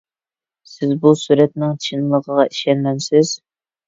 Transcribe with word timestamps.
سىز 0.69 0.93
بۇ 1.03 1.11
سۈرەتنىڭ 1.23 1.75
چىنلىقىغا 1.87 2.47
ئىشەنمەمسىز؟ 2.55 3.35